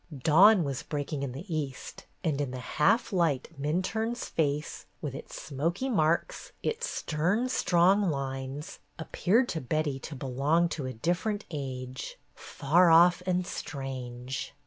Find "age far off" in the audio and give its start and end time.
11.51-13.21